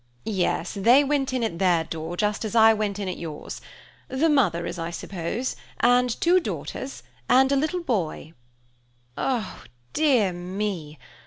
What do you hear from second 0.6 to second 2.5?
they went in at their door just